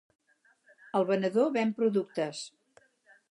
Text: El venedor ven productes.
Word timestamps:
El 0.99 1.05
venedor 1.11 1.53
ven 1.57 1.75
productes. 1.81 2.43